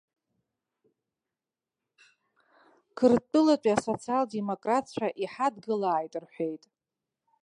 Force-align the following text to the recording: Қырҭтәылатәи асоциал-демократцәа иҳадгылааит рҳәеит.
Қырҭтәылатәи 2.97 3.75
асоциал-демократцәа 3.75 5.07
иҳадгылааит 5.23 6.13
рҳәеит. 6.23 6.63